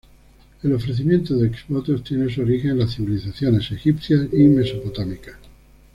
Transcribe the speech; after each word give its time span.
El 0.63 0.73
ofrecimiento 0.73 1.35
de 1.37 1.45
exvotos 1.45 2.03
tiene 2.03 2.33
su 2.33 2.41
origen 2.41 2.71
en 2.71 2.79
las 2.79 2.95
civilizaciones 2.95 3.69
egipcias 3.71 4.29
y 4.33 4.45
mesopotámicas. 4.47 5.35